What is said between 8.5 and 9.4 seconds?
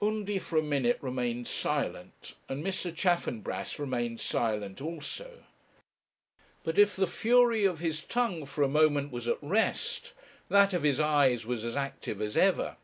a moment was at